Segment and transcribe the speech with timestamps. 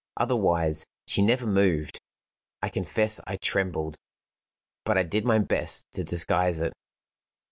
[0.17, 1.99] Otherwise, she never moved.
[2.63, 3.97] I confess I trembled,
[4.83, 6.73] but I did my best to disguise it.